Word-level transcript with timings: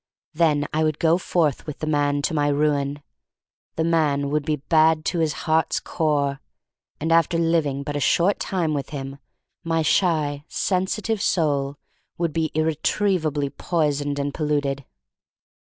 Then 0.33 0.67
I 0.73 0.83
would 0.83 0.97
go 0.97 1.19
forth 1.19 1.67
with 1.67 1.77
the 1.77 1.85
man 1.85 2.23
to 2.23 2.33
my 2.33 2.47
ruin. 2.47 3.03
The 3.75 3.83
man 3.83 4.31
would 4.31 4.43
be 4.43 4.55
bad 4.55 5.05
to 5.05 5.19
his 5.19 5.33
heart's 5.45 5.79
core. 5.79 6.41
And 6.99 7.11
after 7.11 7.37
living 7.37 7.83
but 7.83 7.95
a 7.95 7.99
short 7.99 8.39
time 8.39 8.73
with 8.73 8.89
him 8.89 9.19
my 9.63 9.83
shy, 9.83 10.43
sensitive 10.47 11.21
soul 11.21 11.77
would 12.17 12.33
be 12.33 12.49
irretrievably 12.55 13.51
poisoned 13.51 14.17
and 14.17 14.33
polluted. 14.33 14.85